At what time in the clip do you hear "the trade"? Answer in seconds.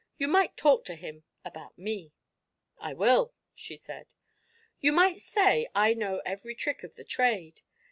6.95-7.61